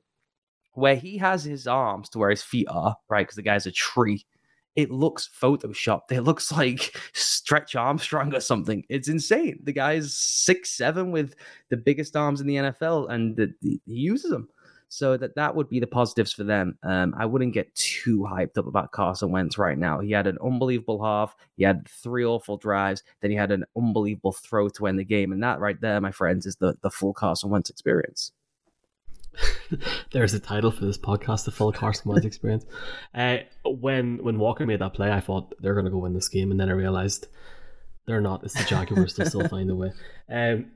[0.75, 3.23] where he has his arms to where his feet are, right?
[3.27, 4.25] Because the guy's a tree.
[4.77, 6.11] It looks photoshopped.
[6.11, 8.85] It looks like Stretch Armstrong or something.
[8.89, 9.61] It's insane.
[9.63, 11.35] The guy's six seven with
[11.71, 14.49] the biggest arms in the NFL, and the, the, he uses them.
[14.89, 16.79] So that that would be the positives for them.
[16.85, 19.99] Um, I wouldn't get too hyped up about Carson Wentz right now.
[19.99, 21.35] He had an unbelievable half.
[21.57, 23.03] He had three awful drives.
[23.21, 26.13] Then he had an unbelievable throw to end the game, and that right there, my
[26.13, 28.31] friends, is the the full Carson Wentz experience.
[30.13, 32.65] There's a title for this podcast, the full Carson Wentz experience.
[33.15, 36.29] Uh, when when Walker made that play, I thought they're going to go win this
[36.29, 37.27] game, and then I realized
[38.07, 38.45] they're not.
[38.45, 39.15] It's the Jaguars.
[39.15, 39.93] They'll still find a way.
[40.27, 40.71] Um,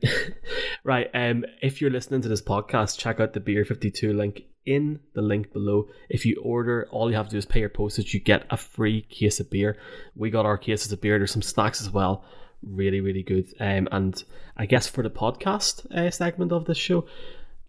[0.84, 1.08] right.
[1.14, 5.00] Um, if you're listening to this podcast, check out the Beer Fifty Two link in
[5.14, 5.88] the link below.
[6.10, 8.12] If you order, all you have to do is pay your postage.
[8.12, 9.78] You get a free case of beer.
[10.14, 11.18] We got our cases of beer.
[11.18, 12.24] There's some snacks as well.
[12.62, 13.46] Really, really good.
[13.58, 14.22] Um, and
[14.56, 17.06] I guess for the podcast uh, segment of this show,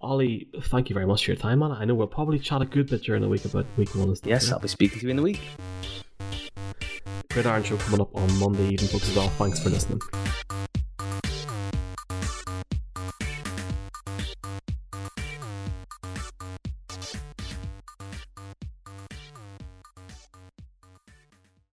[0.02, 1.74] Ollie, thank you very much for your time, man.
[1.74, 4.30] I know we'll probably chat a good bit during the week about week one stuff.
[4.30, 5.42] Yes, I'll be speaking to you in the week.
[7.32, 9.28] Gridiron show coming up on Monday evening, folks, as well.
[9.30, 10.00] Thanks for listening.